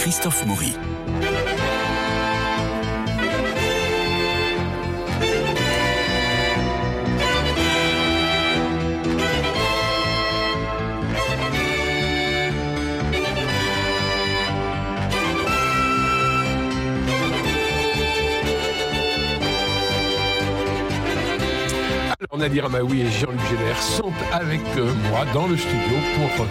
[0.00, 0.89] Christophe Maury.
[22.40, 26.46] Nadir Amaoui et Jean-Luc Génère sont avec euh, moi dans le studio pour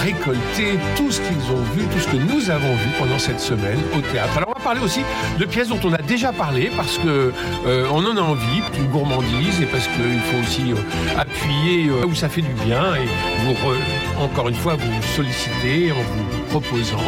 [0.00, 3.78] récolter tout ce qu'ils ont vu, tout ce que nous avons vu pendant cette semaine
[3.96, 4.36] au théâtre.
[4.36, 5.02] Alors on va parler aussi
[5.38, 7.32] de pièces dont on a déjà parlé parce que
[7.66, 12.14] euh, on en a envie, une gourmandise et parce qu'il faut aussi euh, appuyer où
[12.14, 13.06] ça fait du bien et
[13.44, 16.98] vous encore une fois vous solliciter en vous proposant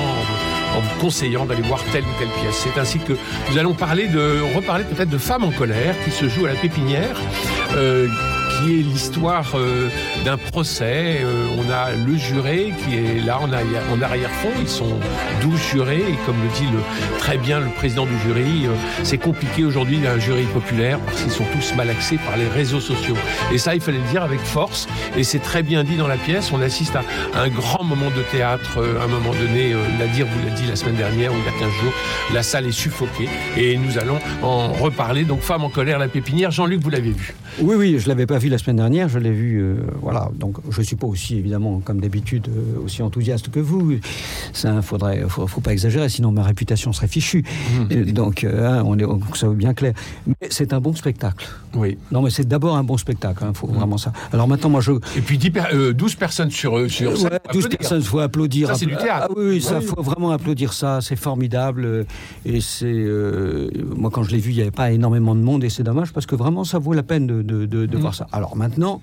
[1.01, 2.65] conseillant d'aller voir telle ou telle pièce.
[2.65, 3.15] C'est ainsi que
[3.51, 6.55] nous allons parler de, reparler peut-être de Femmes en colère qui se joue à la
[6.55, 7.16] pépinière.
[7.77, 8.09] Euh,
[8.66, 9.88] l'histoire euh,
[10.24, 11.20] d'un procès.
[11.22, 14.50] Euh, on a le juré qui est là en, arrière, en arrière-fond.
[14.61, 14.98] Ils sont
[15.42, 16.66] 12 jurés et comme le dit
[17.19, 18.70] très bien le président du jury, euh,
[19.03, 23.16] c'est compliqué aujourd'hui d'un jury populaire parce qu'ils sont tous malaxés par les réseaux sociaux.
[23.53, 24.86] Et ça, il fallait le dire avec force.
[25.16, 26.53] Et c'est très bien dit dans la pièce.
[26.53, 27.03] On assiste à
[27.34, 28.78] un grand moment de théâtre.
[29.00, 31.58] à un moment donné, Nadir vous l'a dit la semaine dernière ou il y a
[31.58, 31.92] 15 jours,
[32.34, 33.28] la salle est suffoquée.
[33.56, 35.25] Et nous allons en reparler.
[35.25, 36.50] Donc, Femme en colère, la pépinière.
[36.50, 39.31] Jean-Luc, vous l'avez vu Oui, oui, je l'avais pas vu la semaine dernière, je l'ai
[39.31, 39.61] vu.
[39.61, 43.95] Euh, voilà, donc je suis pas aussi évidemment, comme d'habitude, euh, aussi enthousiaste que vous.
[44.53, 47.45] Ça, faudrait, faut, faut pas exagérer, sinon ma réputation serait fichue.
[47.91, 48.12] Mmh.
[48.12, 49.95] Donc, euh, hein, on est, ça veut bien clair.
[50.27, 51.48] Mais c'est un bon spectacle.
[51.75, 51.98] Oui.
[52.11, 53.45] Non, mais c'est d'abord un bon spectacle.
[53.45, 53.75] Hein, faut mmh.
[53.75, 54.12] vraiment ça.
[54.33, 54.93] Alors maintenant, moi, je.
[55.17, 55.51] Et puis 10
[55.95, 57.12] 12 personnes sur sur.
[57.23, 58.69] Ouais, 12 personnes, faut applaudir.
[58.69, 59.28] Ça, c'est du théâtre.
[59.31, 61.01] Ah, oui, ça, faut vraiment applaudir ça.
[61.01, 62.06] C'est formidable.
[62.45, 63.06] Et c'est
[63.97, 66.12] moi quand je l'ai vu, il n'y avait pas énormément de monde et c'est dommage
[66.12, 68.00] parce que vraiment, ça vaut la peine de, de, de, de mmh.
[68.00, 68.27] voir ça.
[68.33, 69.00] Alors maintenant,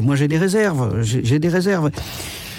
[0.00, 1.02] moi j'ai des réserves.
[1.02, 1.90] J'ai des réserves.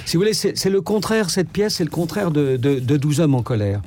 [0.06, 3.20] Si vous voulez, c'est le contraire, cette pièce, c'est le contraire de, de, de 12
[3.20, 3.82] hommes en colère.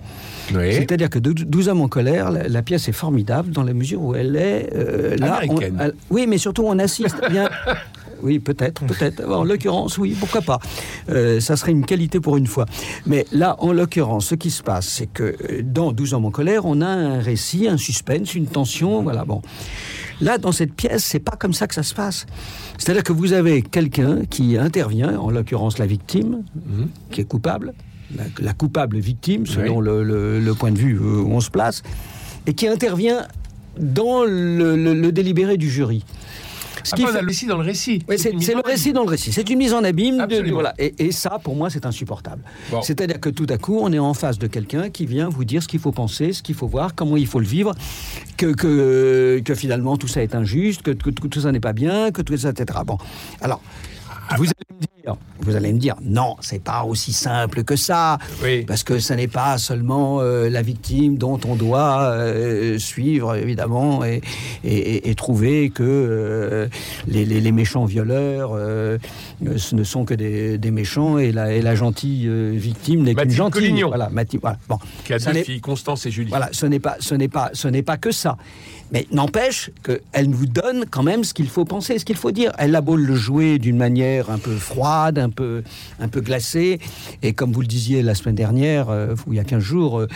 [0.54, 0.74] Oui.
[0.74, 4.14] C'est-à-dire que 12 hommes en colère, la, la, pièce est formidable dans la mesure où
[4.14, 5.40] elle est euh, là.
[5.48, 7.48] On, elle, oui, mais surtout on assiste bien.
[8.22, 9.24] oui, peut-être, peut-être.
[9.30, 10.58] En l'occurrence, oui, pourquoi pas.
[11.08, 12.66] Euh, ça serait une qualité pour une fois.
[13.06, 16.30] Mais là, en l'occurrence, ce qui se passe, c'est que euh, dans 12 hommes en
[16.30, 19.40] colère, on a un récit, un suspense, une tension, voilà, bon.
[20.20, 22.26] Là, dans cette pièce, c'est pas comme ça que ça se passe.
[22.78, 26.84] C'est-à-dire que vous avez quelqu'un qui intervient, en l'occurrence la victime, mmh.
[27.10, 27.72] qui est coupable,
[28.14, 29.84] la, la coupable victime, selon oui.
[29.84, 31.82] le, le, le, point de vue où on se place,
[32.46, 33.26] et qui intervient
[33.78, 36.04] dans le, le délibéré du jury.
[36.84, 37.20] Ce qui fait...
[37.20, 38.02] le récit dans le récit.
[38.08, 39.32] Oui, c'est le récit dans le récit.
[39.32, 40.26] C'est une mise en abîme.
[40.26, 40.74] De, voilà.
[40.78, 42.42] et, et, ça, pour moi, c'est insupportable.
[42.70, 42.82] Bon.
[42.82, 45.62] C'est-à-dire que tout à coup, on est en face de quelqu'un qui vient vous dire
[45.62, 47.74] ce qu'il faut penser, ce qu'il faut voir, comment il faut le vivre,
[48.36, 51.72] que, que, que finalement tout ça est injuste, que, que, que tout ça n'est pas
[51.72, 52.78] bien, que tout ça, etc.
[52.86, 52.98] Bon,
[53.40, 53.60] alors.
[54.36, 54.88] Vous allez me dire,
[55.42, 58.62] vous allez me dire, non, c'est pas aussi simple que ça, oui.
[58.66, 64.04] parce que ce n'est pas seulement euh, la victime dont on doit euh, suivre évidemment
[64.04, 64.20] et,
[64.64, 66.68] et, et trouver que euh,
[67.06, 68.52] les, les, les, méchants violeurs
[69.56, 73.30] ce ne sont que des, des méchants et la, et la gentille victime n'est qu'une
[73.30, 73.62] gentille.
[73.62, 73.88] Collignon.
[73.88, 74.58] Voilà, Mathilde, voilà.
[74.68, 76.30] Bon, qui a deux filles, Constance et Julie.
[76.30, 78.36] Voilà, ce n'est pas, ce n'est pas, ce n'est pas que ça.
[78.92, 82.52] Mais n'empêche qu'elle nous donne quand même ce qu'il faut penser, ce qu'il faut dire.
[82.58, 85.62] Elle a beau le jouer d'une manière un peu froide, un peu,
[86.00, 86.80] un peu glacée.
[87.22, 90.08] Et comme vous le disiez la semaine dernière, euh, il y a 15 jours, euh,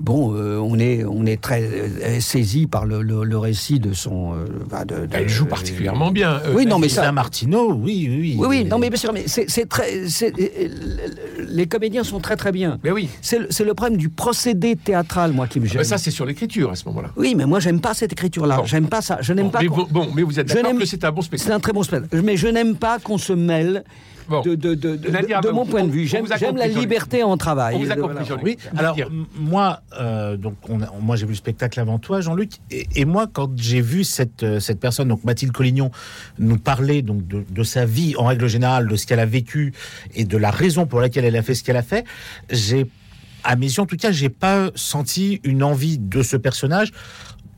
[0.00, 4.32] bon, euh, on, est, on est très saisi par le, le, le, récit de son.
[4.34, 6.40] De, de, Elle joue particulièrement bien.
[6.54, 7.12] oui, non, mais ça.
[7.12, 8.36] Martineau, oui, oui.
[8.38, 10.04] Oui, oui, non, mais bien sûr, mais c'est très.
[11.48, 12.78] Les comédiens sont très, très bien.
[12.82, 13.08] Mais oui.
[13.20, 15.78] C'est le problème du procédé théâtral, moi, qui me gêne.
[15.78, 17.10] Mais ça, c'est sur l'écriture à ce moment-là.
[17.16, 18.56] Oui, mais moi, j'aime pas cette écriture écriture-là.
[18.58, 18.64] Bon.
[18.64, 19.18] J'aime pas ça.
[19.20, 19.60] Je n'aime bon, pas.
[19.60, 21.48] Mais bon, mais vous êtes d'accord que c'est un bon spectacle.
[21.48, 22.22] C'est un très bon spectacle.
[22.22, 23.84] Mais je n'aime pas qu'on se mêle.
[24.28, 24.40] Bon.
[24.42, 27.76] De, de, de, de, Nadia, de mon point de vue, j'aime la liberté en travail.
[27.76, 28.42] On vous a compris, voilà.
[28.42, 28.96] Oui, alors
[29.36, 30.54] moi, euh, donc
[31.00, 34.60] moi j'ai vu le spectacle avant toi, Jean-Luc, et, moi quand j'ai vu cette, euh,
[34.60, 35.90] cette personne, donc Mathilde Collignon,
[36.38, 39.72] nous parler donc de, de sa vie en règle générale, de ce qu'elle a vécu
[40.14, 42.04] et de la raison pour laquelle elle a fait ce qu'elle a fait,
[42.50, 42.86] j'ai
[43.44, 46.92] à mes yeux en tout cas, j'ai pas senti une envie de ce personnage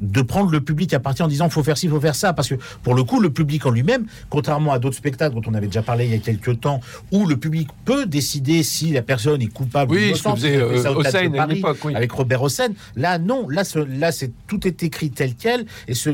[0.04, 2.48] de prendre le public à partir en disant faut faire ci, faut faire ça, parce
[2.48, 5.66] que pour le coup, le public en lui-même, contrairement à d'autres spectacles dont on avait
[5.66, 6.80] déjà parlé il y a quelques temps,
[7.12, 11.74] où le public peut décider si la personne est coupable oui, ou innocente, ce euh,
[11.84, 11.94] oui.
[11.94, 15.94] avec Robert Hossein, là non, là, ce, là c'est tout est écrit tel quel, et
[15.94, 16.10] ce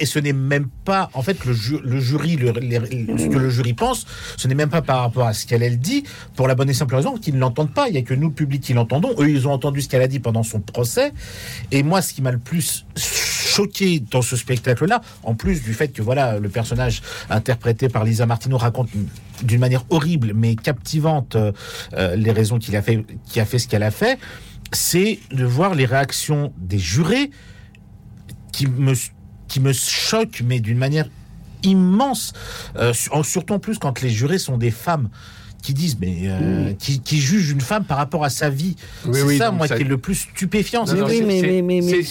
[0.00, 2.78] et ce n'est même pas en fait le, ju le jury le, les,
[3.18, 4.06] ce que le jury pense
[4.36, 6.04] ce n'est même pas par rapport à ce qu'elle elle dit
[6.34, 7.88] pour la bonne et simple raison qu'ils ne l'entendent pas.
[7.88, 9.14] Il y a que nous public qui l'entendons.
[9.18, 11.12] Eux ils ont entendu ce qu'elle a dit pendant son procès.
[11.70, 12.84] Et moi ce qui m'a le plus
[13.52, 18.26] choqué dans ce spectacle-là, en plus du fait que voilà le personnage interprété par Lisa
[18.26, 18.88] Martino raconte
[19.42, 21.52] d'une manière horrible mais captivante euh,
[22.16, 24.18] les raisons qu'il a fait, qui a fait ce qu'elle a fait,
[24.72, 27.30] c'est de voir les réactions des jurés
[28.52, 28.94] qui me
[29.48, 31.08] qui me choquent mais d'une manière
[31.62, 32.32] immense,
[32.76, 35.08] euh, surtout en plus quand les jurés sont des femmes
[35.62, 38.76] qui disent, mais euh, qui, qui jugent une femme par rapport à sa vie.
[39.10, 40.84] c'est ça, moi, qui est le plus stupéfiant.
[40.86, 42.02] oui, mais, mais, mais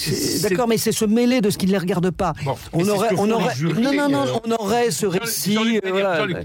[0.41, 2.33] d'accord, mais c'est se mêler de ce qui ne les regarde pas.
[2.73, 5.57] on aurait, on aurait, non, non, non, on aurait ce récit.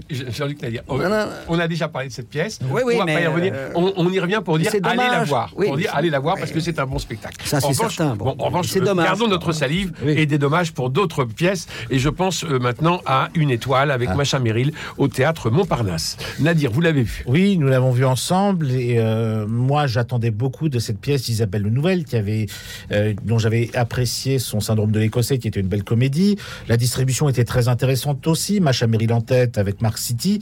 [0.09, 2.59] Jean-Luc Nadir, on a déjà parlé de cette pièce.
[2.69, 5.53] Oui, oui, on, mais euh, on, y revient pour dire allez la voir.
[5.53, 7.37] Pour dire allez la voir parce que c'est un bon spectacle.
[7.45, 8.15] Ça, c'est certain.
[8.15, 11.67] Bon, en revanche, gardons notre salive et des dommages pour d'autres pièces.
[11.89, 14.15] Et je pense euh, maintenant à Une étoile avec ah.
[14.15, 16.17] Macha Merrill au théâtre Montparnasse.
[16.39, 18.71] Nadir, vous l'avez oui, nous l'avons vu ensemble.
[18.71, 22.47] Et euh, moi, j'attendais beaucoup de cette pièce d'Isabelle Le Nouvelle, qui avait,
[22.91, 26.37] euh, dont j'avais apprécié son syndrome de l'Écossais, qui était une belle comédie.
[26.67, 28.59] La distribution était très intéressante aussi.
[28.59, 30.39] Macha Merrill en tête avec Mark City.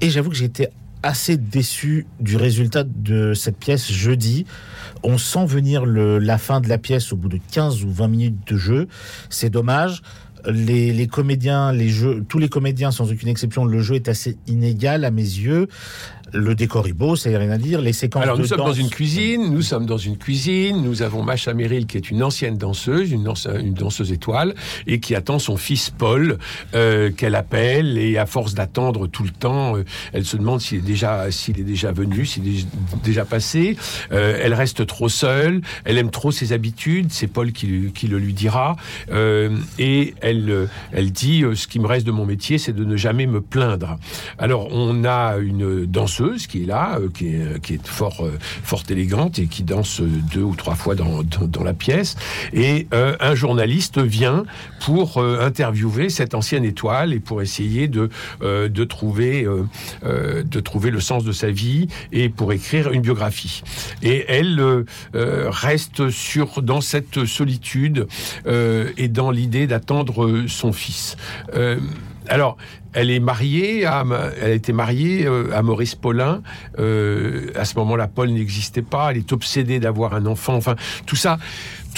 [0.00, 0.70] Et, j'avoue que j'étais
[1.02, 4.46] assez déçu du résultat de cette pièce jeudi.
[5.04, 8.48] On sent venir la fin de la pièce au bout de 15 ou 20 minutes
[8.48, 8.88] de jeu.
[9.30, 10.02] C'est dommage
[10.46, 15.04] les, comédiens, les jeux, tous les comédiens sans aucune exception, le jeu est assez inégal
[15.04, 15.68] à mes yeux.
[16.32, 17.80] Le décor est beau, a rien à dire.
[17.80, 21.22] Les séquences Alors nous sommes dans une cuisine, nous sommes dans une cuisine, nous avons
[21.22, 23.24] Macha Merrill qui est une ancienne danseuse, une,
[23.74, 24.54] danseuse, étoile,
[24.86, 26.38] et qui attend son fils Paul,
[26.74, 30.78] euh, qu'elle appelle, et à force d'attendre tout le temps, euh, elle se demande s'il
[30.78, 32.66] est déjà, s'il est déjà venu, s'il est
[33.02, 33.76] déjà passé.
[34.12, 38.18] Euh, elle reste trop seule, elle aime trop ses habitudes, c'est Paul qui, qui, le
[38.18, 38.76] lui dira,
[39.78, 43.26] et elle, elle dit, ce qui me reste de mon métier, c'est de ne jamais
[43.26, 43.96] me plaindre.
[44.38, 46.17] Alors on a une danseuse
[46.48, 49.62] qui est là, euh, qui, est, euh, qui, est, fort, euh, fort élégante et qui
[49.62, 52.16] danse deux ou trois fois dans, dans, la pièce.
[52.52, 54.44] Et un journaliste vient
[54.80, 58.08] pour interviewer cette ancienne étoile et pour essayer de,
[58.40, 59.46] de, trouver,
[60.04, 63.62] de trouver le sens de sa vie et pour écrire une biographie.
[64.02, 68.06] Et elle reste sur, dans cette solitude
[68.46, 71.16] et dans l'idée d'attendre son fils.
[72.28, 72.56] Alors,
[72.92, 74.04] elle est mariée, à,
[74.40, 76.42] elle a été mariée euh, à Maurice Paulin.
[76.78, 79.10] Euh, à ce moment-là, Paul n'existait pas.
[79.10, 80.54] Elle est obsédée d'avoir un enfant.
[80.54, 80.76] Enfin,
[81.06, 81.38] tout ça,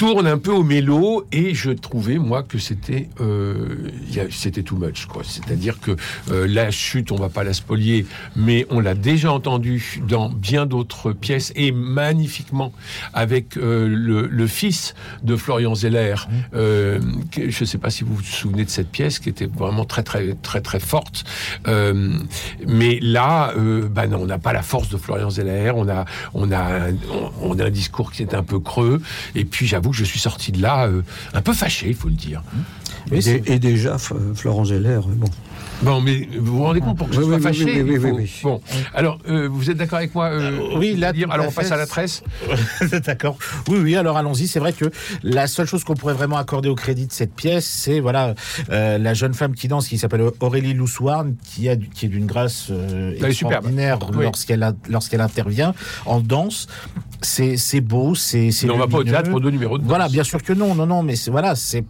[0.00, 3.90] tourne un peu au mélo et je trouvais moi que c'était euh,
[4.30, 5.20] c'était too much quoi.
[5.22, 5.94] C'est-à-dire que
[6.30, 10.64] euh, la chute, on va pas la spolier, mais on l'a déjà entendu dans bien
[10.64, 12.72] d'autres pièces et magnifiquement
[13.12, 16.14] avec euh, le, fils de Florian Zeller.
[16.14, 16.56] Mmh.
[17.36, 20.02] je ne sais pas si vous vous souvenez de cette pièce qui était vraiment très
[20.02, 21.24] très très très forte,
[21.66, 23.52] mais là,
[23.90, 25.72] bah non, on n'a pas la force de Florian Zeller.
[25.76, 26.88] On a on a
[27.42, 29.02] on a un discours qui est un peu creux
[29.34, 31.02] et puis j'avoue je suis sorti de là euh,
[31.34, 32.42] un peu fâché, il faut le dire.
[33.12, 35.28] Et, déjà, Florent Zeller, euh, bon.
[35.82, 38.60] Bon, mais vous vous rendez compte pour que je sois fâché oui, oui, Bon,
[38.94, 40.30] alors, euh, vous êtes d'accord avec moi
[40.76, 42.22] Oui, là, dire, alors on passe à la tresse
[43.06, 43.38] D'accord.
[43.68, 44.46] Oui, oui, alors allons-y.
[44.46, 44.86] C'est vrai que
[45.22, 48.34] la seule chose qu'on pourrait vraiment accorder au crédit de cette pièce, c'est voilà
[48.68, 52.70] la jeune femme qui danse, qui s'appelle Aurélie Loussoirne, qui, a, qui est d'une grâce
[53.22, 55.74] extraordinaire lorsqu'elle lorsqu'elle intervient
[56.06, 56.66] en danse.
[57.22, 58.50] C'est beau, c'est.
[58.68, 60.86] On va pas au théâtre pour deux numéros de Voilà, bien sûr que non, non,
[60.86, 61.84] non, mais voilà, c'est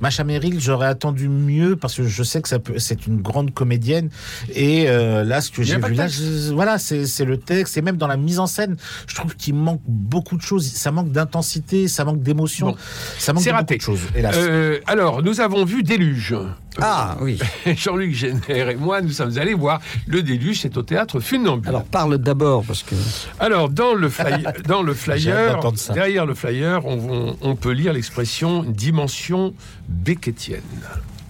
[0.00, 3.52] Macha Merrill, j'aurais attendu mieux parce que je sais que ça peut, c'est une grande
[3.52, 4.10] comédienne.
[4.54, 6.06] Et euh, là, ce que j'ai vu là,
[6.52, 9.82] voilà, c'est le texte et même dans la mise en scène, je trouve qu'il manque
[9.86, 10.66] beaucoup de choses.
[10.66, 12.76] Ça manque d'intensité, ça manque d'émotion,
[13.18, 14.00] ça manque de beaucoup de choses.
[14.14, 14.34] Hélas.
[14.36, 16.34] Euh, alors, nous avons vu Déluge.
[16.80, 17.38] Ah oui.
[17.66, 21.68] Jean-Luc Génère et moi, nous sommes allés voir le Déluge, c'est au théâtre Funambule.
[21.68, 22.94] Alors parle d'abord parce que.
[23.40, 25.60] Alors dans le flyer, dans le flyer,
[25.92, 29.54] derrière le flyer, on, on peut lire l'expression dimension
[29.88, 30.62] Beckettienne.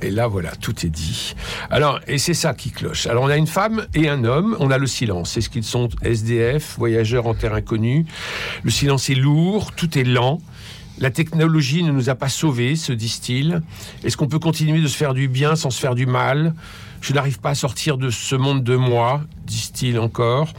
[0.00, 1.34] Et là, voilà, tout est dit.
[1.70, 3.06] Alors, et c'est ça qui cloche.
[3.06, 5.36] Alors, on a une femme et un homme, on a le silence.
[5.36, 8.06] Est-ce qu'ils sont SDF, voyageurs en terre inconnue?
[8.62, 10.40] Le silence est lourd, tout est lent.
[11.00, 13.62] La technologie ne nous a pas sauvés, se disent-ils.
[14.02, 16.54] Est-ce qu'on peut continuer de se faire du bien sans se faire du mal?
[17.00, 20.52] Je n'arrive pas à sortir de ce monde de moi disent-ils encore.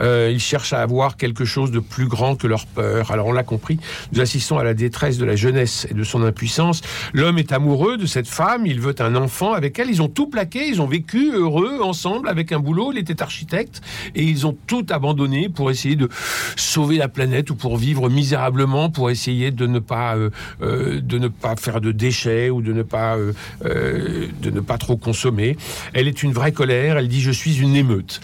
[0.00, 3.10] Euh, ils cherchent à avoir quelque chose de plus grand que leur peur.
[3.10, 3.78] Alors on l'a compris,
[4.12, 6.82] nous assistons à la détresse de la jeunesse et de son impuissance.
[7.12, 10.26] L'homme est amoureux de cette femme, il veut un enfant avec elle, ils ont tout
[10.26, 13.80] plaqué, ils ont vécu heureux ensemble avec un boulot, il était architecte,
[14.14, 16.08] et ils ont tout abandonné pour essayer de
[16.56, 20.30] sauver la planète ou pour vivre misérablement, pour essayer de ne pas, euh,
[20.62, 23.16] euh, de ne pas faire de déchets ou de ne pas,
[23.62, 25.56] de ne pas trop consommer.
[25.92, 28.20] Elle est une vraie colère, elle dit je suis une émeute.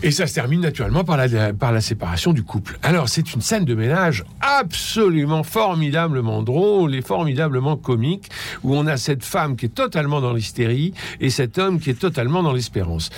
[0.00, 2.78] Et ça se termine naturellement par la, par séparation du couple.
[2.84, 8.28] Alors, c'est une scène de ménage absolument formidablement drôle et formidablement comique,
[8.62, 11.98] où on a cette femme qui est totalement dans l'hystérie et cet homme qui est
[11.98, 13.10] totalement dans l'espérance.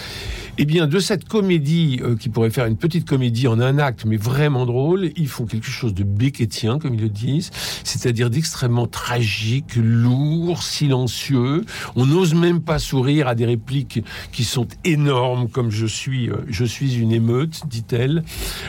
[0.62, 4.04] Eh bien, de cette comédie, euh, qui pourrait faire une petite comédie en un acte,
[4.04, 7.50] mais vraiment drôle, ils font quelque chose de béquetien, comme ils le disent,
[7.82, 11.64] c'est-à-dire d'extrêmement tragique, lourd, silencieux.
[11.96, 16.44] On n'ose même pas sourire à des répliques qui sont énormes, comme je suis, euh,
[16.46, 18.22] je suis une émeute, dit-elle.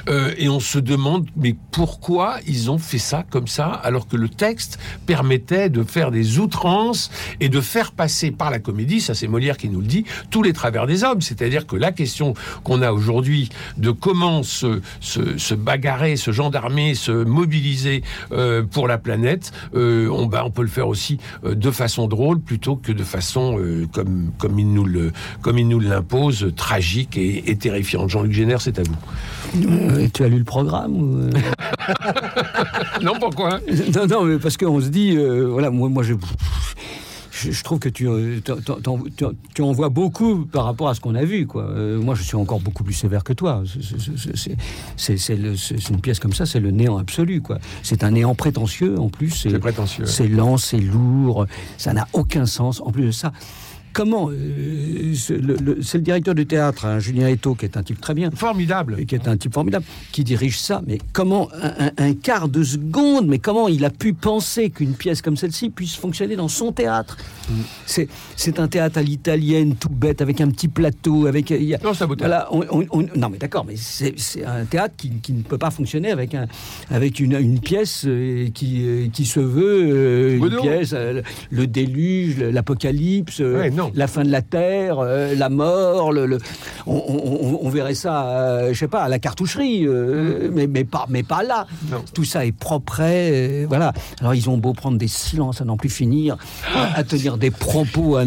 [0.08, 4.16] Euh, et on se demande, mais pourquoi ils ont fait ça comme ça, alors que
[4.16, 9.14] le texte permettait de faire des outrances et de faire passer par la comédie, ça
[9.14, 11.20] c'est Molière qui nous le dit, tous les travers des hommes.
[11.20, 12.34] C'est-à-dire que la question
[12.64, 18.98] qu'on a aujourd'hui de comment se, se, bagarrer, se gendarmer, se mobiliser euh, pour la
[18.98, 23.04] planète, euh, on, bah, on peut le faire aussi de façon drôle plutôt que de
[23.04, 23.60] façon
[23.92, 25.12] comme, comme il nous le,
[25.42, 28.10] comme il nous l'impose, tragique et, et terrifiante.
[28.10, 28.96] Jean-Luc Génère, c'est à vous.
[29.68, 31.94] Euh, tu as lu le programme euh
[33.02, 33.60] Non, pourquoi?
[33.96, 36.14] Non, non, mais parce qu'on se dit, euh, voilà, moi, moi je,
[37.50, 38.08] je, trouve que tu,
[39.54, 41.48] tu, en vois beaucoup par rapport à ce qu'on a vu.
[41.48, 41.64] Quoi.
[42.02, 43.64] moi, je suis encore beaucoup plus sévère que toi.
[44.98, 45.30] C'est
[45.90, 47.42] une pièce comme ça, c'est le néant absolu.
[47.84, 49.32] C'est un néant prétentieux, en plus.
[49.32, 50.06] C'est prétentieux.
[50.06, 51.46] C'est lent, c'est lourd,
[51.78, 52.82] ça n'a aucun sens.
[52.82, 53.32] En plus de ça,
[53.94, 58.14] comment euh, c'est le, directeur du théâtre, hein, Julien Eto, qui est un type très
[58.14, 60.82] bien, formidable, qui est un type formidable, qui dirige ça.
[60.86, 61.50] Mais comment
[61.98, 65.96] un, quart de seconde, mais comment il a pu penser qu'une pièce comme celle-ci puisse
[65.96, 67.18] fonctionner dans son théâtre?
[67.50, 67.54] Mm.
[67.86, 71.52] C'est c'est un théâtre à l'italienne, tout bête, avec un petit plateau, avec
[71.84, 72.50] non, ça voilà,
[73.16, 74.14] non mais d'accord, mais c'est
[74.46, 76.48] un théâtre qui, qui, ne peut pas fonctionner avec un
[76.90, 83.42] avec une, une pièce euh, qui euh, qui se veut une pièce, le déluge, l'apocalypse
[83.96, 86.38] la fin de la Terre, euh, la mort, le,
[86.86, 90.54] on, verrait ça, euh, je sais pas, à la cartoucherie, euh, mm.
[90.54, 91.68] mais, mais, pas, mais pas là.
[92.14, 93.02] Tout ça est propre,
[93.68, 93.94] voilà.
[94.20, 96.38] Alors ils ont beau prendre des silences à n'en plus finir,
[96.76, 98.18] à, tenir des propos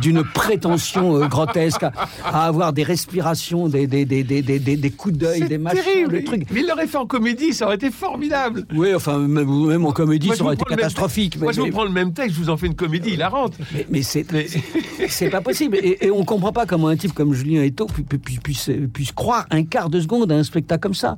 [0.00, 1.84] d'une prétention grotesque,
[2.24, 6.50] à, avoir des respirations, des, des, des, des coups d'œil, des machins, des trucs.
[6.50, 8.66] Mais il l'aurait fait en comédie, ça aurait été formidable.
[8.74, 11.40] Oui, enfin, même, en comédie, ça aurait été catastrophique.
[11.40, 13.56] Moi, je vous prends le même texte, je vous en fais une comédie il rentre.
[13.72, 14.26] Mais, mais c'est
[15.08, 15.76] c'est pas possible.
[15.82, 19.90] Et, on comprend pas comment un type comme Julien Eto puisse, puisse, croire un quart
[19.90, 21.16] de seconde à un spectacle comme ça.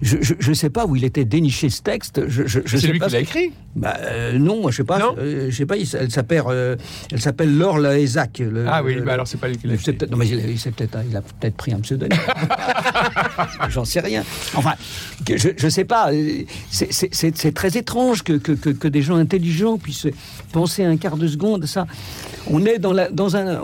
[0.00, 2.28] Je, je, sais pas où il était déniché ce texte.
[2.28, 5.14] Je, je, c'est lui qui l'a écrit bah, euh, Non, moi je sais pas.
[5.18, 5.76] Euh, je sais pas.
[5.76, 6.76] elle s'appelle, euh,
[7.10, 8.42] elle s'appelle Laure Laézac.
[8.66, 9.96] ah oui, bah alors c'est pas lui qui l'a écrit.
[10.10, 12.18] Non mais il, peut-être, il a peut-être pris un pseudonyme.
[13.68, 14.24] J'en sais rien.
[14.54, 14.74] Enfin,
[15.28, 16.10] je, je sais pas.
[16.70, 20.08] C'est très étrange que, que, que, que des gens intelligents puissent
[20.52, 21.86] penser un quart de seconde ça
[22.50, 23.60] on est dans, la, dans un.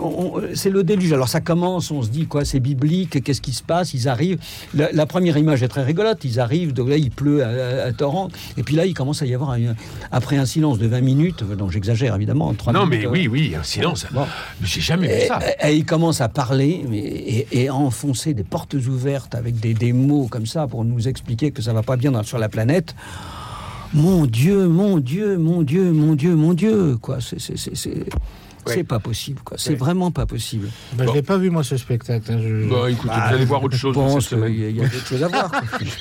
[0.53, 1.13] C'est le déluge.
[1.13, 3.93] Alors ça commence, on se dit quoi, c'est biblique, qu'est-ce qui se passe?
[3.93, 4.39] Ils arrivent.
[4.73, 6.23] La, première image est très rigolote.
[6.23, 9.33] Ils arrivent, donc là il pleut à, torrent, et puis là il commence à y
[9.33, 9.55] avoir
[10.11, 11.43] après un silence de 20 minutes.
[11.57, 12.53] Donc j'exagère évidemment.
[12.53, 14.05] 3 non mais oui, oui, un silence.
[14.63, 15.39] J'ai jamais vu ça.
[15.63, 20.27] Et, ils commencent à parler et, à enfoncer des portes ouvertes avec des, des, mots
[20.29, 22.95] comme ça pour nous expliquer que ça va pas bien sur la planète.
[23.93, 27.19] Mon Dieu, mon Dieu, mon Dieu, mon Dieu, mon Dieu, quoi.
[27.21, 28.05] C'est
[28.65, 29.57] c'est pas possible, quoi.
[29.59, 30.69] C'est vraiment pas possible.
[30.93, 32.31] Bah, Je l'ai pas vu, moi, ce spectacle.
[32.31, 32.69] Hein, je...
[32.69, 33.95] Bah, écoutez, vous allez voir autre chose.
[34.47, 35.51] Il y a, d'autres choses à voir.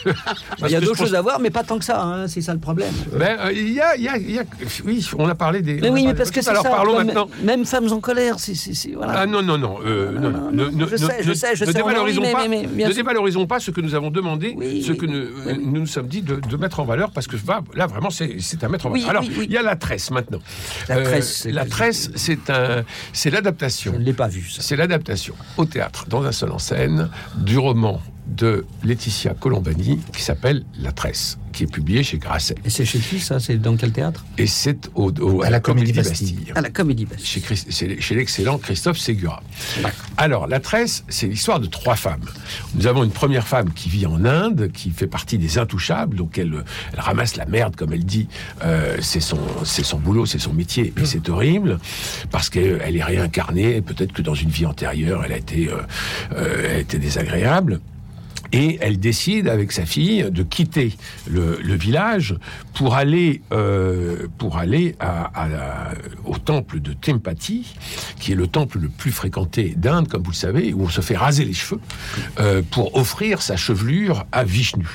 [0.59, 2.02] il y a d'autres choses à voir, mais pas tant que ça.
[2.02, 2.92] Hein, c'est ça le problème.
[3.12, 4.44] Ben, euh, il y, a, y, a, y, a,
[4.85, 5.80] Oui, on a parlé des.
[5.80, 7.28] Mais oui, mais parce que c'est Alors, parlons maintenant.
[7.42, 8.54] Même femmes en colère, c'est.
[8.94, 9.21] Voilà.
[9.21, 9.78] Ah non, non, non.
[9.85, 11.66] Euh, non, non, non, je sais, je sais, je sais.
[11.66, 15.87] Ne dévalorisons, pas, ne dévalorisons pas ce que nous avons demandé, ce que nous nous
[15.87, 17.37] sommes dit de mettre en valeur, parce que
[17.75, 19.11] là, vraiment, c'est à mettre en valeur.
[19.11, 20.40] Alors, il y a la tresse maintenant.
[20.88, 21.47] La tresse.
[21.47, 21.64] La
[22.54, 23.92] tresse, c'est l'adaptation.
[23.92, 24.62] Je ne l'ai pas vu, ça.
[24.62, 30.23] C'est l'adaptation au théâtre, dans un seul en scène, du roman de Laetitia Colombani qui
[30.23, 32.57] s'appelle La Tresse, qui est publié chez Grasset.
[32.64, 33.38] Et c'est chez qui ça?
[33.38, 34.25] C'est dans quel théâtre?
[34.38, 36.52] Et c'est au, à, la, Comédie Bastille.
[36.54, 37.43] À la Comédie Bastille.
[37.71, 39.43] Chez, chez l'excellent Christophe Ségura.
[40.16, 42.25] Alors, La Tresse, c'est l'histoire de trois femmes.
[42.75, 46.38] Nous avons une première femme qui vit en Inde, qui fait partie des intouchables, donc
[46.38, 46.64] elle,
[46.97, 48.28] ramasse la merde, comme elle dit.
[48.62, 51.78] Euh, c'est son, son boulot, c'est son métier, et c'est horrible,
[52.31, 55.76] parce qu'elle est réincarnée, peut-être que dans une vie antérieure, elle a été, euh,
[56.37, 57.81] euh, elle a été désagréable.
[58.54, 60.96] Et elle décide avec sa fille de quitter
[61.28, 62.37] le, village
[62.73, 64.94] pour aller, euh, pour aller
[66.25, 67.75] au temple de Tempati,
[68.20, 71.00] qui est le temple le plus fréquenté d'Inde, comme vous le savez, où on se
[71.00, 71.80] fait raser les cheveux,
[72.38, 74.87] euh, pour offrir sa chevelure à Vishnu.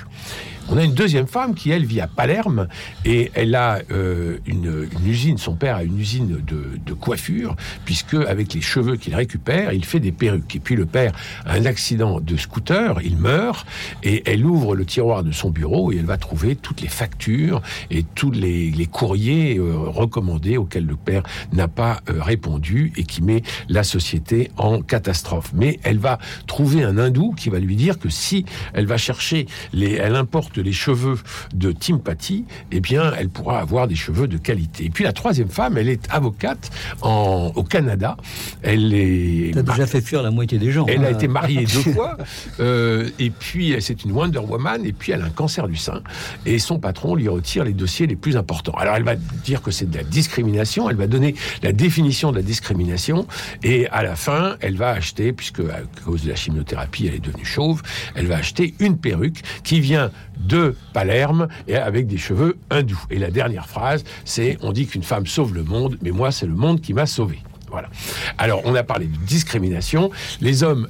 [0.71, 2.67] On a une deuxième femme qui, elle, vit à Palerme
[3.03, 8.53] et elle a euh, une, usine, son père a une usine de, coiffure, puisque avec
[8.53, 10.55] les cheveux qu'il récupère, il fait des perruques.
[10.55, 11.13] Et puis le père
[11.45, 13.65] a un accident de scooter, il meurt,
[14.03, 17.61] et elle ouvre le tiroir de son bureau et elle va trouver toutes les factures
[17.89, 23.23] et tous les, courriers euh, recommandés auxquels le père n'a pas euh, répondu et qui
[23.23, 25.51] met la société en catastrophe.
[25.55, 29.47] Mais elle va trouver un hindou qui va lui dire que si elle va chercher
[29.73, 31.17] les, elle importe les cheveux
[31.53, 34.85] de Tim Patty, eh bien, elle pourra avoir des cheveux de qualité.
[34.85, 36.69] Et puis la troisième femme, elle est avocate
[37.01, 38.17] en, au Canada.
[38.61, 39.51] Elle est.
[39.53, 40.85] T'as déjà fait fuir la moitié des gens.
[40.87, 41.11] Elle a hein.
[41.11, 42.17] été mariée deux fois.
[42.59, 44.85] Euh, et puis c'est une Wonder Woman.
[44.85, 46.01] Et puis elle a un cancer du sein.
[46.45, 48.73] Et son patron lui retire les dossiers les plus importants.
[48.73, 50.89] Alors elle va dire que c'est de la discrimination.
[50.89, 53.27] Elle va donner la définition de la discrimination.
[53.63, 57.19] Et à la fin, elle va acheter, puisque à cause de la chimiothérapie, elle est
[57.19, 57.81] devenue chauve,
[58.15, 63.03] elle va acheter une perruque qui vient de Palerme et avec des cheveux hindous.
[63.09, 66.47] Et la dernière phrase, c'est on dit qu'une femme sauve le monde, mais moi c'est
[66.47, 67.39] le monde qui m'a sauvé.
[67.71, 67.89] Voilà.
[68.37, 70.11] Alors, on a parlé de discrimination.
[70.41, 70.87] Les hommes,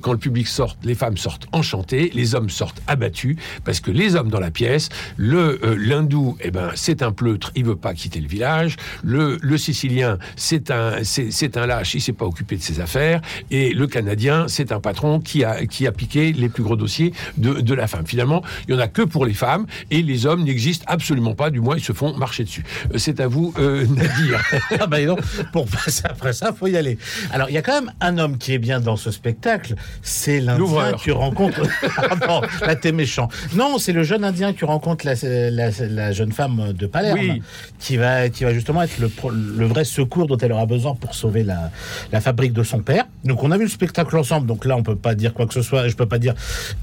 [0.00, 4.16] quand le public sort, les femmes sortent enchantées, les hommes sortent abattus, parce que les
[4.16, 7.94] hommes dans la pièce, le euh, l'hindou, eh ben, c'est un pleutre, il veut pas
[7.94, 8.76] quitter le village.
[9.02, 13.20] Le, sicilien, c'est un, c'est un lâche, il s'est pas occupé de ses affaires.
[13.50, 17.12] Et le canadien, c'est un patron qui a, qui a piqué les plus gros dossiers
[17.38, 18.06] de, de la femme.
[18.06, 21.50] Finalement, il y en a que pour les femmes, et les hommes n'existent absolument pas,
[21.50, 22.64] du moins ils se font marcher dessus.
[22.92, 24.42] Euh, c'est à vous, euh, Nadir.
[24.80, 25.16] ah ben non,
[25.52, 26.98] pour passer après ça, faut y aller.
[27.32, 30.40] Alors, il y a quand même un homme qui est bien dans ce spectacle, c'est
[30.40, 31.62] l'Indien que rencontre.
[32.20, 33.28] Pardon, là t'es méchant.
[33.54, 37.38] Non, c'est le jeune Indien qui rencontre la, jeune femme de Palerme,
[37.78, 41.44] qui va, qui va justement être le, vrai secours dont elle aura besoin pour sauver
[41.44, 43.04] la, fabrique de son père.
[43.24, 44.46] Donc, on a vu le spectacle ensemble.
[44.46, 45.88] Donc là, on peut pas dire quoi que ce soit.
[45.88, 46.34] Je peux pas dire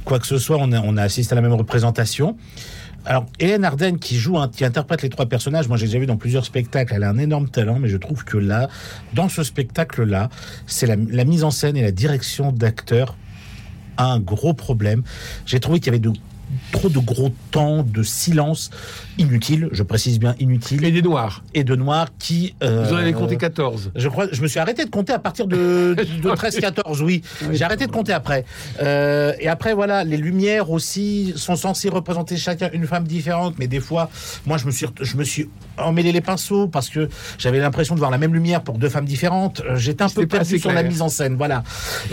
[0.05, 0.57] quoi que ce soit.
[0.59, 2.37] On a, on a assisté à la même représentation.
[3.05, 6.15] Alors, Hélène Arden, qui joue, qui interprète les trois personnages, moi j'ai déjà vu dans
[6.15, 8.69] plusieurs spectacles, elle a un énorme talent, mais je trouve que là,
[9.13, 10.29] dans ce spectacle-là,
[10.67, 13.17] c'est la, la, mise en scène et la direction d'acteur
[13.97, 15.03] un gros problème.
[15.45, 16.13] J'ai trouvé qu'il y avait de
[16.71, 18.69] trop de gros temps de silence
[19.17, 20.83] inutile, je précise bien inutile.
[20.85, 21.43] Et des noirs.
[21.53, 22.55] Et de noirs qui...
[22.63, 23.91] Euh, Vous en avez compté 14.
[23.95, 27.21] Je crois, je me suis arrêté de compter à partir de, de 13-14, oui.
[27.51, 28.45] J'ai arrêté de compter après.
[28.81, 33.67] Euh, et après, voilà, les lumières aussi sont censées représenter chacun une femme différente, mais
[33.67, 34.09] des fois,
[34.45, 37.99] moi, je me suis, je me suis emmêlé les pinceaux parce que j'avais l'impression de
[37.99, 39.61] voir la même lumière pour deux femmes différentes.
[39.61, 41.63] Euh, j'étais un peu perdu sur la mise en scène, voilà.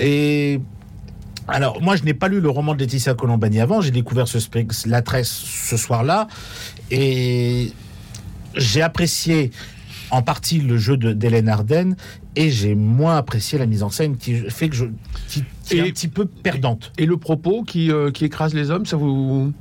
[0.01, 0.61] Et
[1.51, 3.81] alors, moi, je n'ai pas lu le roman de Laetitia Colombani avant.
[3.81, 4.39] J'ai découvert ce
[4.89, 6.29] la tresse ce soir-là.
[6.91, 7.73] Et
[8.55, 9.51] j'ai apprécié
[10.11, 11.95] en partie le jeu d'Hélène Arden
[12.37, 14.87] et j'ai moins apprécié la mise en scène qui fait que je
[15.29, 16.93] qui, est un petit peu perdante.
[16.99, 19.53] Et le propos qui, euh, qui écrase les hommes, ça vous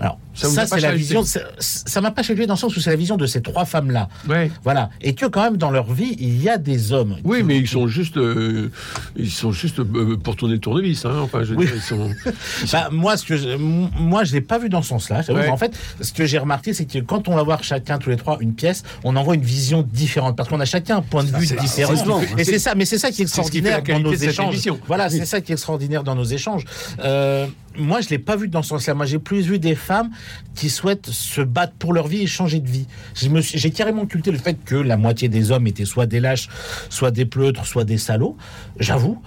[0.00, 1.24] alors, ça, c'est la vision.
[1.58, 4.08] Ça m'a pas chez dans le sens où c'est la vision de ces trois femmes-là.
[4.28, 4.50] Ouais.
[4.62, 4.90] Voilà.
[5.00, 7.16] Et que quand même dans leur vie, il y a des hommes.
[7.24, 8.70] Oui, mais ils sont juste, euh,
[9.16, 11.04] ils sont juste euh, pour tourner le tournevis.
[11.04, 11.18] Hein.
[11.22, 12.10] Enfin, je veux dire, ils sont.
[12.72, 15.22] Bah, moi, ce que je, moi, je l'ai pas vu dans ce sens-là.
[15.50, 18.16] En fait, ce que j'ai remarqué, c'est que quand on va voir chacun tous les
[18.16, 21.34] trois une pièce, on envoie une vision différente parce qu'on a chacun un point de
[21.36, 22.20] vue différent.
[22.36, 24.56] Et c'est ça, mais c'est ça qui est extraordinaire dans nos échanges.
[24.86, 26.64] Voilà, c'est ça qui est extraordinaire dans nos échanges.
[27.00, 27.46] Euh,
[27.78, 28.94] moi, je l'ai pas vu dans ce sens-là.
[28.94, 30.10] Moi, j'ai plus vu des femmes
[30.54, 32.86] qui souhaitent se battre pour leur vie et changer de vie.
[33.14, 36.48] J'ai carrément occulté le fait que la moitié des hommes étaient soit des lâches,
[36.88, 38.36] soit des pleutres, soit des salauds.
[38.78, 39.20] J'avoue.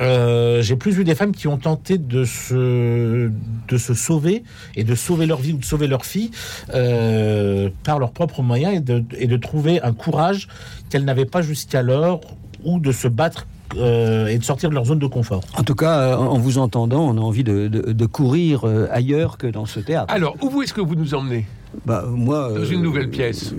[0.00, 3.30] Euh, j'ai plus vu des femmes qui ont tenté de se,
[3.68, 4.42] de se sauver
[4.74, 6.30] et de sauver leur vie ou de sauver leur fille
[6.74, 10.48] euh, par leurs propres moyens et de, et de trouver un courage
[10.88, 12.22] qu'elles n'avaient pas jusqu'alors
[12.64, 15.42] ou de se battre euh, et de sortir de leur zone de confort.
[15.56, 19.46] En tout cas, euh, en vous entendant, on a envie de, courir euh, ailleurs que
[19.46, 20.12] dans ce théâtre.
[20.12, 21.46] Alors, où est-ce que vous nous emmenez?
[21.86, 23.54] Bah, moi, dans une nouvelle pièce.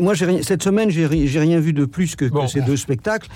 [0.00, 3.28] moi, cette semaine, j'ai rien vu de plus que, ces deux spectacles.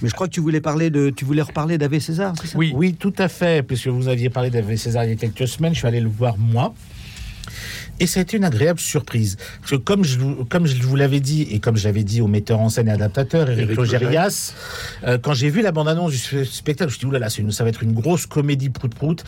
[0.00, 2.56] Mais je crois que tu voulais parler de, tu voulais reparler d'Ave César, c'est ça?
[2.56, 3.64] Oui, oui, tout à fait.
[3.64, 6.08] Puisque vous aviez parlé d'Ave César il y a quelques semaines, je suis allé le
[6.08, 6.72] voir moi.
[8.00, 9.36] Et ça a été une agréable surprise.
[9.60, 12.60] Parce que comme je, comme je vous l'avais dit, et comme j'avais dit au metteur
[12.60, 14.54] en scène et adaptateur, Eric Logérias,
[15.04, 17.70] euh, quand j'ai vu la bande-annonce du spectacle, je me suis dit, oulala, ça va
[17.70, 19.24] être une grosse comédie prout-prout.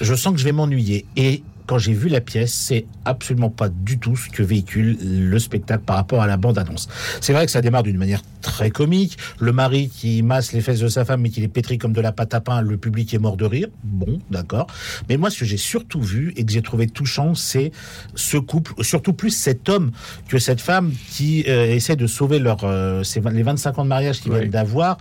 [0.00, 1.06] Je sens que je vais m'ennuyer.
[1.16, 5.38] Et quand j'ai vu la pièce, c'est absolument pas du tout ce que véhicule le
[5.38, 6.88] spectacle par rapport à la bande-annonce.
[7.20, 9.16] C'est vrai que ça démarre d'une manière très comique.
[9.38, 12.00] Le mari qui masse les fesses de sa femme mais qui les pétrit comme de
[12.00, 13.68] la pâte à pain, le public est mort de rire.
[13.84, 14.66] Bon, d'accord.
[15.08, 17.72] Mais moi, ce que j'ai surtout vu et que j'ai trouvé touchant, c'est
[18.14, 19.92] ce couple, surtout plus cet homme
[20.28, 24.20] que cette femme qui euh, essaie de sauver leur, euh, les 25 ans de mariage
[24.20, 24.98] qu'ils viennent d'avoir.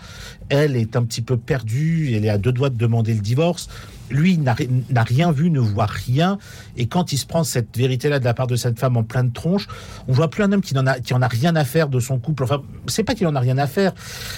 [0.50, 3.70] Elle est un petit peu perdue, elle est à deux doigts de demander le divorce
[4.12, 6.38] lui n'a rien vu, ne voit rien.
[6.78, 9.32] Et quand il se prend cette vérité-là de la part de cette femme en pleine
[9.32, 9.68] tronche,
[10.08, 12.00] on voit plus un homme qui n'en a, qui en a rien à faire de
[12.00, 12.44] son couple.
[12.44, 13.94] Enfin, c'est pas qu'il en a rien à faire,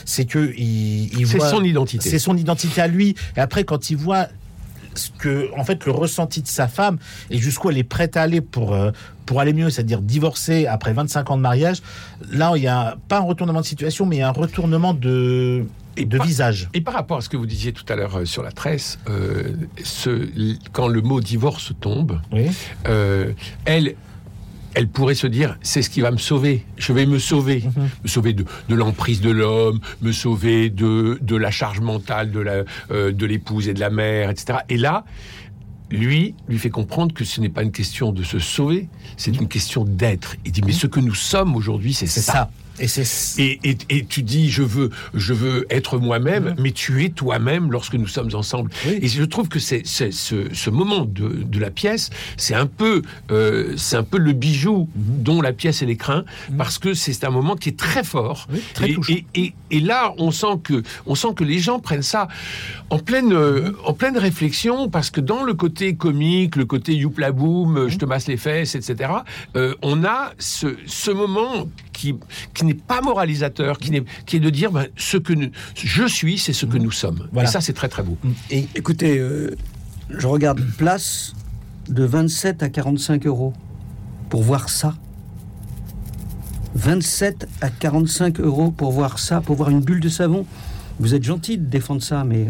[0.06, 2.10] c'est que il, c'est son identité.
[2.10, 3.16] C'est son identité à lui.
[3.36, 4.28] Et après, quand il voit
[4.96, 6.98] ce que, en fait, le ressenti de sa femme
[7.30, 8.92] et jusqu'où elle est prête à aller pour, euh,
[9.26, 11.82] pour aller mieux, c'est-à-dire divorcer après 25 ans de mariage,
[12.32, 15.66] là, il n'y a pas un retournement de situation, mais un retournement de,
[15.98, 16.70] et de visage.
[16.74, 19.00] Et par rapport à ce que vous disiez tout à l'heure euh, sur la tresse,
[19.10, 19.54] euh,
[19.84, 20.30] ce,
[20.72, 22.20] quand le mot divorce tombe,
[23.66, 23.96] elle,
[24.74, 26.66] elle pourrait se dire c'est ce qui va me sauver.
[26.78, 27.90] Je vais me sauver, mhm.
[28.04, 32.64] me sauver de, l'emprise de l'homme, me sauver de, de la charge mentale de la
[32.92, 34.60] euh, de l'épouse et de la mère, etc.
[34.70, 35.06] Et là,
[35.92, 39.48] lui lui fait comprendre que ce n'est pas une question de se sauver, c'est une
[39.48, 40.36] question d'être.
[40.46, 42.50] Il dit mais ce que nous sommes aujourd'hui, c'est ça.
[43.40, 46.62] Et, et, tu dis, je veux, je veux être moi-même, mm-hmm.
[46.62, 48.72] mais tu es toi-même lorsque nous sommes ensemble.
[48.86, 53.02] Et je trouve que c'est, ce, ce, moment de, de, la pièce, c'est un peu,
[53.32, 56.58] euh, c'est un peu le bijou dont la pièce est l'écrin, mm-hmm.
[56.58, 58.48] parce que c'est un moment qui est très fort.
[58.82, 62.28] et, et, là, on sent que, on sent que les gens prennent ça
[62.90, 67.32] en pleine, euh, en pleine réflexion, parce que dans le côté comique, le côté youpla
[67.32, 69.12] boum, je te masse les fesses, etc.
[69.56, 71.68] Euh, on a ce, ce moment
[72.04, 72.16] qui,
[72.54, 75.34] qui n'est pas moralisateur, qui, est, qui est de dire ben, ce que
[75.76, 77.30] je suis, c'est ce que nous sommes.
[77.42, 78.18] Et ça, c'est très très beau.
[78.52, 79.56] Et écoutez, euh,
[80.10, 81.34] je regarde une place
[81.88, 83.54] de 27 à 45 euros
[84.30, 84.96] pour voir ça.
[86.76, 90.46] 27 à 45 euros pour voir ça, pour voir une bulle de savon.
[91.00, 92.48] Vous êtes gentil de défendre ça, mais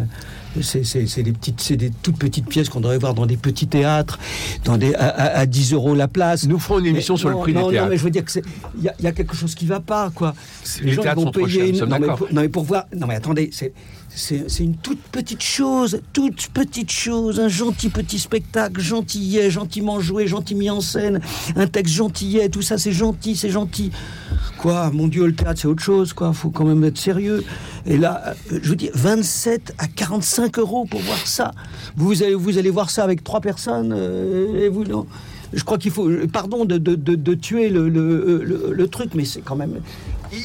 [0.58, 3.68] euh, c'est des petites, c'est des toutes petites pièces qu'on devrait voir dans des petits
[3.68, 4.20] théâtres,
[4.66, 6.48] dans des à, 10 euros la place.
[6.48, 7.86] Nous ferons une émission sur le prix des théâtres.
[7.86, 8.40] Non, mais je veux dire que
[8.78, 10.34] il y, a quelque chose qui va pas, quoi.
[10.82, 11.72] Les, gens vont payer.
[11.72, 12.86] non, mais non, mais pour voir.
[12.96, 13.74] Non, mais attendez, c'est
[14.16, 20.28] c'est une toute petite chose, toute petite chose, un gentil petit spectacle, gentillet, gentiment joué,
[20.28, 21.20] gentil mis en scène,
[21.56, 23.92] un texte gentillet, tout ça c'est gentil, c'est gentil.
[24.60, 27.44] Quoi, mon Dieu, le théâtre c'est autre chose, quoi, faut quand même être sérieux.
[27.86, 31.52] Et là, euh, je vous dis, 27 à 45 euros pour voir ça.
[31.98, 35.06] Vous allez, vous allez voir ça avec trois personnes, euh, et vous non
[35.54, 39.42] je crois qu'il faut, pardon de, de, de, tuer le, le, le, truc, mais c'est
[39.42, 39.76] quand même.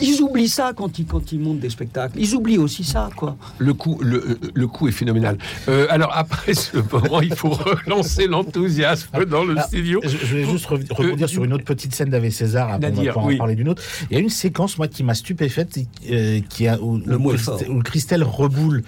[0.00, 2.18] Ils oublient ça quand ils, quand ils montent des spectacles.
[2.18, 3.36] Ils oublient aussi ça, quoi.
[3.58, 5.38] Le coup, le, le coup est phénoménal.
[5.68, 10.00] Euh, alors, après ce moment, il faut relancer l'enthousiasme dans le studio.
[10.04, 13.36] Je, vais juste rebondir euh, sur une autre petite scène d'Ave César, avant de en
[13.36, 13.82] parler d'une autre.
[14.10, 15.78] Il y a une séquence, moi, qui m'a stupéfaite,
[16.10, 18.82] euh, qui a, où, le où, Christelle Reboul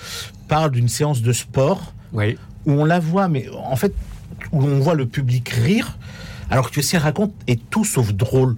[0.49, 1.93] parle d'une séance de sport.
[2.13, 2.37] Oui.
[2.67, 3.95] Où on la voit, mais en fait,
[4.53, 5.97] où on voit le public rire,
[6.51, 8.57] alors que ce qu'elle raconte est tout sauf drôle.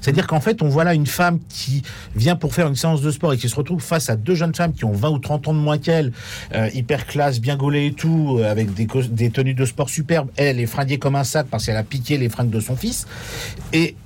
[0.00, 1.82] C'est-à-dire qu'en fait, on voit là une femme qui
[2.14, 4.54] vient pour faire une séance de sport et qui se retrouve face à deux jeunes
[4.54, 6.12] femmes qui ont 20 ou 30 ans de moins qu'elle,
[6.54, 10.28] euh, hyper classe, bien gaulées et tout, euh, avec des, tenues de sport superbes.
[10.36, 13.06] Elle est fringuée comme un sac parce qu'elle a piqué les fringues de son fils.
[13.72, 13.96] Et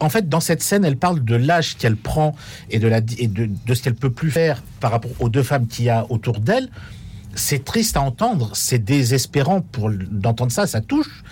[0.00, 2.36] en fait, dans cette scène, elle parle de l'âge qu'elle prend
[2.70, 6.06] et de ce qu'elle peut plus faire par rapport aux deux femmes qu'il y a
[6.10, 6.68] autour d'elle
[7.34, 11.24] c'est triste à entendre, c'est désespérant pour d'entendre ça, ça touche.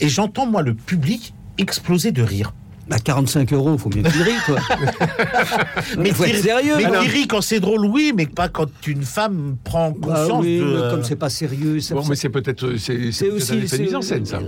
[0.00, 2.52] Et j'entends moi le public exploser de rire.
[2.88, 4.58] Bah 45 euros, il faut bien qu'il rit, quoi.
[5.98, 6.76] mais faut être sérieux.
[6.78, 10.58] Mais rit quand c'est drôle, oui, mais pas quand une femme prend bah conscience oui,
[10.58, 10.90] de...
[10.90, 11.80] Comme c'est pas sérieux...
[11.80, 12.76] Ça, bon, mais c'est peut-être...
[12.76, 13.54] C'est aussi...
[13.54, 14.40] une mise en scène, ça.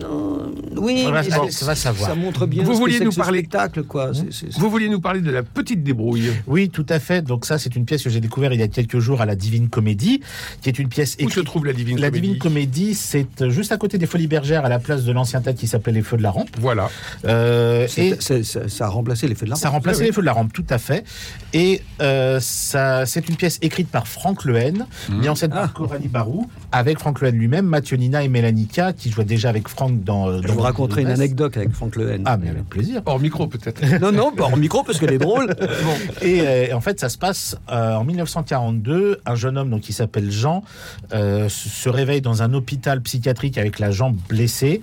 [0.76, 2.10] oui, ça, va, ça, va savoir.
[2.10, 3.40] Ça montre bien vous ce vouliez nous parler...
[3.40, 4.12] spectacle, quoi.
[4.56, 6.30] Vous vouliez nous parler de la petite débrouille.
[6.46, 7.22] Oui, tout à fait.
[7.22, 9.34] Donc ça, c'est une pièce que j'ai découverte il y a quelques jours à la
[9.34, 10.20] Divine Comédie,
[10.62, 11.16] qui est une pièce...
[11.22, 14.28] Où se trouve la Divine Comédie La Divine Comédie, c'est juste à côté des Folies
[14.28, 16.50] Bergères, à la place de l'ancien théâtre qui s'appelait Les Feux de la Rampe.
[16.58, 16.88] Voilà.
[17.26, 19.62] Euh, et ça a les feux de la rampe.
[19.62, 21.04] Ça a remplacé les feux de la rampe, tout à fait.
[21.52, 25.18] Et euh, ça, c'est une pièce écrite par Franck Lehen, mmh.
[25.18, 25.72] mise en scène par ah.
[25.74, 30.02] Coralie Barou, avec Franck Lehen lui-même, Mathieu Nina et Mélanica, qui jouaient déjà avec Franck
[30.04, 30.28] dans.
[30.28, 32.22] Euh, dans Je vous raconterai une anecdote avec Franck Lehen.
[32.24, 33.02] Ah, mais avec plaisir.
[33.06, 33.82] Hors micro, peut-être.
[34.00, 35.54] non, non, pas hors micro, parce qu'elle est drôle.
[36.22, 39.20] Et, euh, en fait, ça se passe en 1942.
[39.26, 40.62] Un jeune homme donc, qui s'appelle Jean
[41.10, 44.80] se réveille dans un hôpital psychiatrique avec la jambe blessée.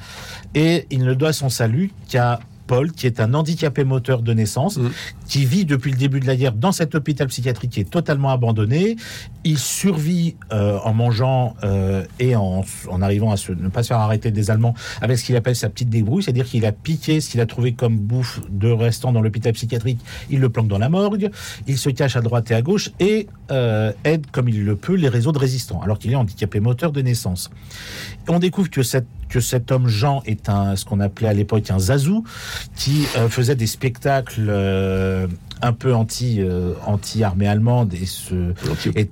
[0.56, 4.78] Et il ne doit son salut qu'à Paul, qui est un handicapé moteur de naissance,
[4.78, 4.90] mm.
[5.28, 8.30] qui vit depuis le début de la guerre dans cet hôpital psychiatrique qui est totalement
[8.30, 8.98] abandonné.
[9.44, 12.64] Il survit euh, en mangeant euh, et en,
[13.02, 15.90] arrivant à ne pas se faire arrêter des Allemands avec ce qu'il appelle sa petite
[15.90, 19.54] débrouille, c'est-à-dire qu'il a piqué ce qu'il a trouvé comme bouffe de restant dans l'hôpital
[19.54, 20.00] psychiatrique,
[20.30, 21.30] il le planque dans la morgue,
[21.68, 24.96] il se cache à droite et à gauche et euh, aide comme il le peut
[24.96, 27.50] les réseaux de résistants, alors qu'il est handicapé moteur de naissance.
[28.28, 31.70] On découvre que cette que cet homme Jean est un ce qu'on appelait à l'époque
[31.70, 32.24] un zazou
[32.76, 34.50] qui faisait des spectacles
[35.62, 36.42] un peu anti
[36.86, 38.54] anti armée allemande et ce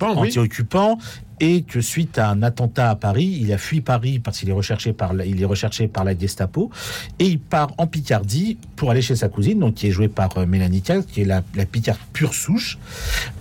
[0.02, 0.98] anti-occupant
[1.40, 4.54] et que suite à un attentat à Paris, il a fui Paris parce qu'il est
[4.54, 6.72] recherché par la, il est recherché par la Gestapo
[7.20, 10.38] et il part en Picardie pour aller chez sa cousine, donc qui est jouée par
[10.38, 12.78] euh, Mélanie Cal, qui est la, la Picarde pure souche,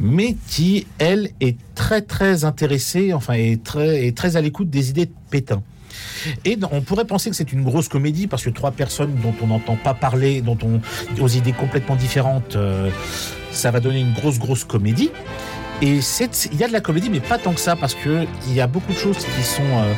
[0.00, 4.90] mais qui elle est très très intéressée, enfin est très est très à l'écoute des
[4.90, 5.62] idées de Pétain.
[6.44, 9.48] Et on pourrait penser que c'est une grosse comédie parce que trois personnes dont on
[9.48, 10.80] n'entend pas parler, dont on
[11.22, 12.90] aux idées complètement différentes, euh,
[13.50, 15.10] ça va donner une grosse grosse comédie.
[15.82, 18.54] Et il y a de la comédie, mais pas tant que ça, parce que il
[18.54, 19.92] y a beaucoup de choses qui sont euh,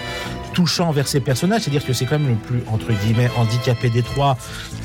[0.52, 1.62] touchants vers ces personnages.
[1.62, 4.38] C'est-à-dire que c'est quand même le plus entre guillemets handicapé des trois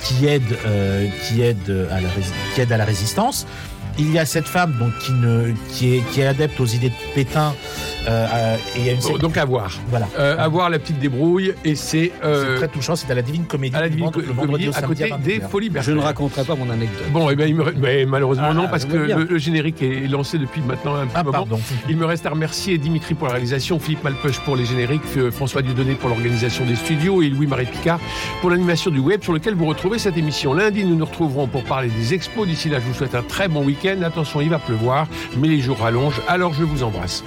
[0.04, 2.10] qui aide, euh, qui aide à la,
[2.54, 3.47] qui aide à la résistance.
[3.97, 6.89] Il y a cette femme donc qui ne qui est qui est adepte aux idées
[6.89, 7.54] de Pétain
[8.08, 9.71] euh, et donc à voir.
[9.89, 10.08] Voilà.
[10.17, 12.95] Euh, à voir la petite débrouille et c'est euh, très touchant.
[12.95, 13.75] C'est à la Divine Comédie.
[13.75, 17.12] À la Divine Comédie à côté des Folies Je ne raconterai pas mon anecdote.
[17.12, 20.62] Bon, et eh ben, mais malheureusement non ah, parce que le, générique est lancé depuis
[20.62, 21.60] maintenant un petit ah, moment.
[21.89, 25.01] Il me reste à remercier Dimitri pour la réalisation, Philippe Malpeuch pour les génériques,
[25.32, 27.99] François Dieudonné pour l'organisation des studios et Louis-Marie Picard
[28.39, 30.54] pour l'animation du web sur lequel vous retrouvez cette émission.
[30.54, 32.47] Lundi, nous nous retrouverons pour parler des expos.
[32.47, 33.63] D'ici là, je vous souhaite un très bon
[34.04, 36.21] Attention, il va pleuvoir, mais les jours rallongent.
[36.27, 37.23] Alors, je vous embrasse.